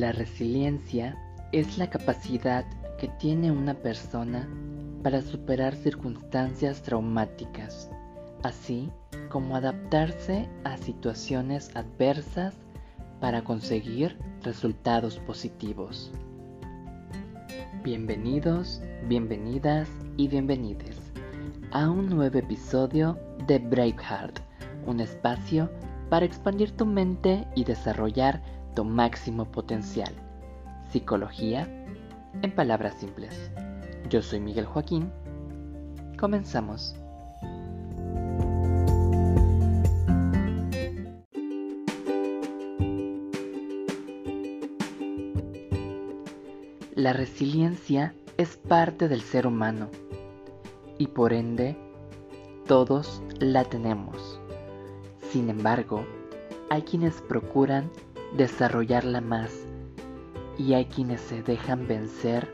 [0.00, 1.14] La resiliencia
[1.52, 2.64] es la capacidad
[2.96, 4.48] que tiene una persona
[5.02, 7.90] para superar circunstancias traumáticas,
[8.42, 8.90] así
[9.28, 12.54] como adaptarse a situaciones adversas
[13.20, 16.10] para conseguir resultados positivos.
[17.84, 19.86] Bienvenidos, bienvenidas
[20.16, 20.96] y bienvenides
[21.72, 24.38] a un nuevo episodio de Braveheart,
[24.86, 25.70] un espacio
[26.08, 28.40] para expandir tu mente y desarrollar
[28.74, 30.12] tu máximo potencial.
[30.90, 31.68] Psicología
[32.42, 33.50] en palabras simples.
[34.08, 35.10] Yo soy Miguel Joaquín.
[36.18, 36.94] Comenzamos.
[46.94, 49.88] La resiliencia es parte del ser humano
[50.98, 51.76] y por ende
[52.66, 54.38] todos la tenemos.
[55.30, 56.04] Sin embargo,
[56.68, 57.90] hay quienes procuran
[58.36, 59.66] desarrollarla más
[60.58, 62.52] y hay quienes se dejan vencer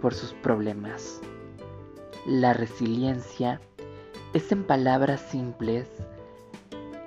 [0.00, 1.20] por sus problemas.
[2.26, 3.60] La resiliencia
[4.34, 5.88] es en palabras simples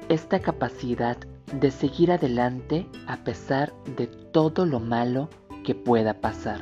[0.07, 1.17] esta capacidad
[1.53, 5.29] de seguir adelante a pesar de todo lo malo
[5.63, 6.61] que pueda pasar.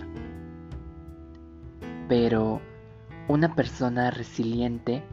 [2.09, 2.62] Pero
[3.28, 5.03] una persona resiliente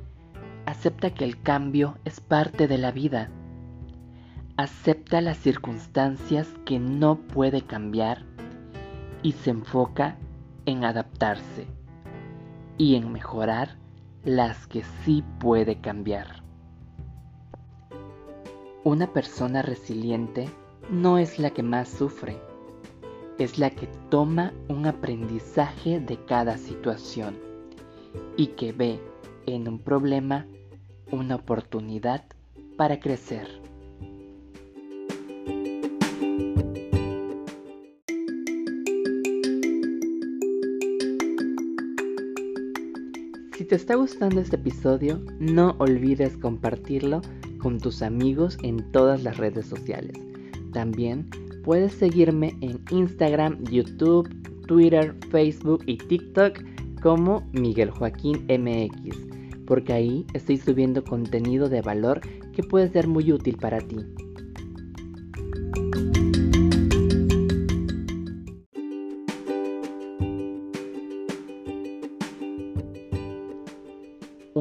[0.67, 3.31] acepta que el cambio es parte de la vida
[4.57, 8.25] acepta las circunstancias que no puede cambiar
[9.23, 10.17] y se enfoca
[10.65, 11.67] en adaptarse
[12.79, 13.77] y en mejorar
[14.25, 16.43] las que sí puede cambiar.
[18.85, 20.49] Una persona resiliente
[20.91, 22.39] no es la que más sufre,
[23.39, 27.37] es la que toma un aprendizaje de cada situación
[28.37, 29.01] y que ve
[29.47, 30.47] en un problema
[31.11, 32.25] una oportunidad
[32.77, 33.64] para crecer.
[43.65, 47.23] Si te está gustando este episodio, no olvides compartirlo
[47.57, 50.19] con tus amigos en todas las redes sociales.
[50.75, 51.31] También
[51.65, 54.29] puedes seguirme en Instagram, YouTube,
[54.67, 56.63] Twitter, Facebook y TikTok
[57.01, 59.17] como Miguel Joaquín MX,
[59.65, 62.21] porque ahí estoy subiendo contenido de valor
[62.53, 63.97] que puede ser muy útil para ti.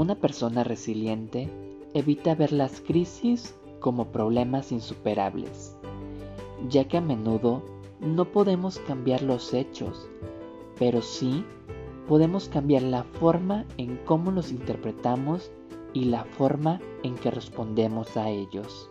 [0.04, 1.50] Una persona resiliente
[1.94, 5.78] evita ver las crisis como problemas insuperables,
[6.68, 7.64] ya que a menudo
[8.02, 10.10] no podemos cambiar los hechos,
[10.78, 11.46] pero sí
[12.06, 15.52] podemos cambiar la forma en cómo los interpretamos
[15.94, 18.90] y la forma en que respondemos a ellos.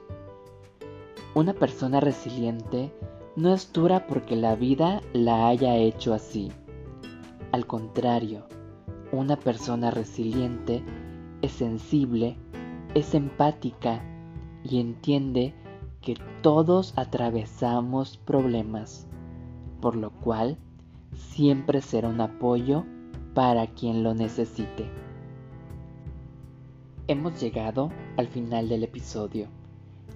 [1.35, 2.91] Una persona resiliente
[3.37, 6.51] no es dura porque la vida la haya hecho así.
[7.51, 8.47] Al contrario,
[9.13, 10.83] una persona resiliente
[11.43, 12.37] es sensible,
[12.95, 14.03] es empática
[14.65, 15.55] y entiende
[16.01, 19.07] que todos atravesamos problemas,
[19.81, 20.57] por lo cual
[21.15, 22.85] siempre será un apoyo
[23.35, 24.91] para quien lo necesite.
[27.07, 29.47] Hemos llegado al final del episodio.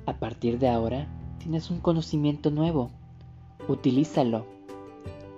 [0.06, 1.08] A partir de ahora
[1.38, 2.90] tienes un conocimiento nuevo.
[3.68, 4.46] Utilízalo.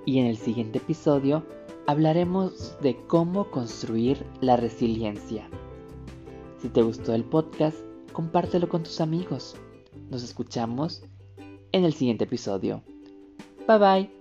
[0.04, 1.44] Y en el siguiente episodio
[1.88, 5.48] hablaremos de cómo construir la resiliencia.
[6.60, 7.78] Si te gustó el podcast,
[8.12, 9.56] compártelo con tus amigos.
[10.10, 11.02] Nos escuchamos
[11.72, 12.82] en el siguiente episodio.
[13.66, 14.17] Bye bye.